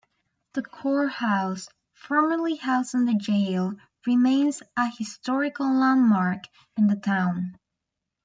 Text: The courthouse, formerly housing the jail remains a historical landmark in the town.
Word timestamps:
The 0.53 0.63
courthouse, 0.63 1.69
formerly 1.93 2.55
housing 2.55 3.05
the 3.05 3.13
jail 3.13 3.73
remains 4.07 4.63
a 4.75 4.87
historical 4.89 5.71
landmark 5.75 6.45
in 6.75 6.87
the 6.87 6.95
town. 6.95 7.55